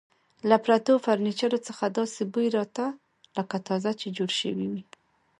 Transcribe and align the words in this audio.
له 0.49 0.57
پرتو 0.65 0.93
فرنیچرو 1.05 1.59
څخه 1.67 1.85
داسې 1.97 2.21
بوی 2.33 2.47
راته، 2.57 2.85
لکه 3.37 3.57
تازه 3.67 3.91
چې 3.99 4.07
جوړ 4.17 4.29
شوي 4.39 4.67
وي. 4.71 4.83